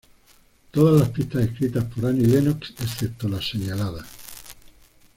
Todas 0.71 0.99
las 0.99 1.09
pistas 1.09 1.43
escritas 1.43 1.83
por 1.85 2.07
Annie 2.07 2.25
Lennox 2.25 2.71
excepto 2.79 3.29
las 3.29 3.47
señaladas. 3.47 4.07